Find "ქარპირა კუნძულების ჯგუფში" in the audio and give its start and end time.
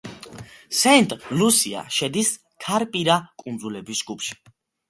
2.67-4.39